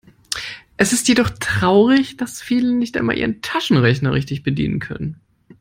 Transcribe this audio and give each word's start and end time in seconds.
Es 0.77 0.93
ist 0.93 1.07
jedoch 1.09 1.29
traurig, 1.29 2.17
dass 2.17 2.41
viele 2.41 2.73
nicht 2.73 2.97
einmal 2.97 3.19
ihren 3.19 3.43
Taschenrechner 3.43 4.11
richtig 4.13 4.41
bedienen 4.41 4.79
können. 4.79 5.21